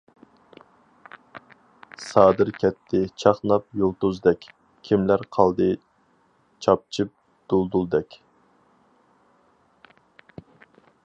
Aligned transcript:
سادىر 2.03 2.49
كەتتى 2.63 3.01
چاقناپ 3.23 3.67
يۇلتۇزدەك، 3.81 4.47
كىملەر 4.89 5.25
قالدى 5.37 5.69
چاپچىپ 6.67 7.13
دۇلدۇلدەك. 7.55 8.19